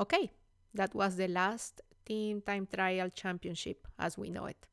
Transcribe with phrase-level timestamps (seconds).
[0.00, 0.30] Okay,
[0.72, 4.66] that was the last team time trial championship as we know it.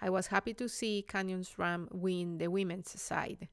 [0.00, 3.48] I was happy to see Canyon SRAM win the women's side.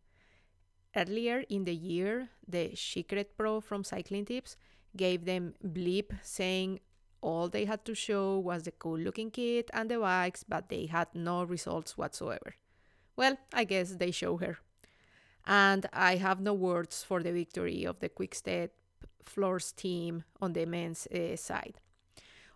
[0.96, 4.55] Earlier in the year, the Secret Pro from Cycling Tips
[4.96, 6.79] gave them bleep saying
[7.22, 10.86] all they had to show was the cool looking kit and the bikes, but they
[10.86, 12.56] had no results whatsoever.
[13.18, 14.60] Well, I guess they show her.
[15.46, 18.70] And I have no words for the victory of the Quickstep
[19.23, 21.80] Floors team on the men's uh, side.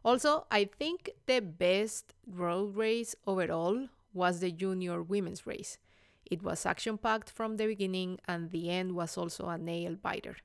[0.03, 5.77] Also, I think the best road race overall was the junior women's race.
[6.29, 10.37] It was action packed from the beginning, and the end was also a nail biter.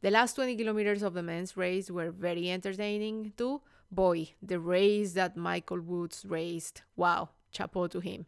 [0.00, 3.62] The last 20 kilometers of the men's race were very entertaining too.
[3.90, 8.26] Boy, the race that Michael Woods raced, wow, chapeau to him.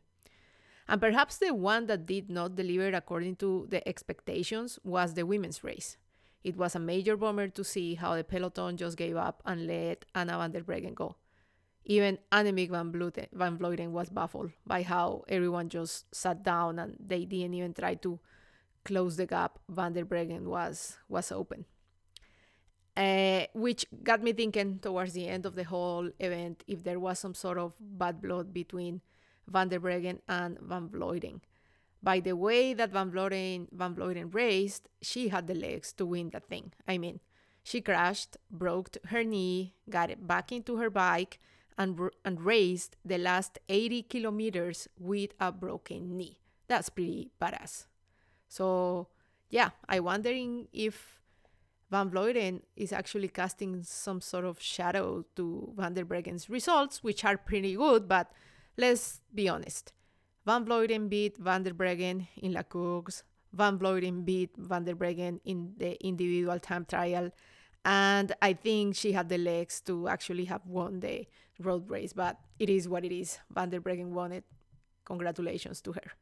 [0.88, 5.62] And perhaps the one that did not deliver according to the expectations was the women's
[5.62, 5.96] race.
[6.42, 10.04] It was a major bummer to see how the peloton just gave up and let
[10.14, 11.16] Anna van der Breggen go.
[11.84, 16.96] Even Annemiek van, Vleuten, van Vleuten was baffled by how everyone just sat down and
[17.04, 18.18] they didn't even try to
[18.84, 21.64] close the gap Van der Breggen was was open.
[22.96, 27.18] Uh, which got me thinking towards the end of the whole event if there was
[27.18, 29.00] some sort of bad blood between
[29.46, 31.40] Van der Breggen and Van Vleuten.
[32.02, 33.94] By the way that Van Vleuten, Van
[34.30, 36.72] raced, she had the legs to win that thing.
[36.88, 37.20] I mean,
[37.62, 41.40] she crashed, broke her knee, got it back into her bike,
[41.76, 46.38] and, and raced the last 80 kilometers with a broken knee.
[46.68, 47.86] That's pretty badass.
[48.48, 49.08] So
[49.50, 51.20] yeah, I'm wondering if
[51.90, 57.24] Van Vleuten is actually casting some sort of shadow to Van der Breggen's results, which
[57.24, 58.30] are pretty good, but
[58.76, 59.92] let's be honest.
[60.50, 63.22] Van Vleuten beat Van der Breggen in La Course.
[63.52, 67.30] Van Vleuten beat Van der Breggen in the individual time trial.
[67.84, 71.28] And I think she had the legs to actually have won the
[71.60, 73.38] road race, but it is what it is.
[73.54, 74.42] Van der Breggen won it.
[75.04, 76.14] Congratulations to her.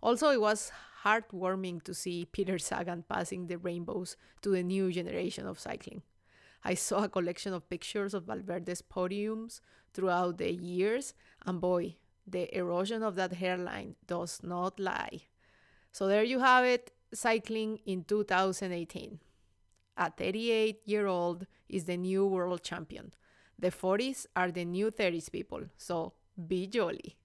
[0.00, 0.70] Also, it was
[1.02, 6.02] heartwarming to see Peter Sagan passing the rainbows to the new generation of cycling.
[6.62, 9.60] I saw a collection of pictures of Valverde's podiums
[9.92, 11.14] throughout the years,
[11.44, 11.96] and boy,
[12.30, 15.22] the erosion of that hairline does not lie.
[15.92, 19.18] So there you have it, cycling in 2018.
[19.96, 23.12] A 38 year old is the new world champion.
[23.58, 26.14] The 40s are the new 30s people, so
[26.46, 27.16] be jolly.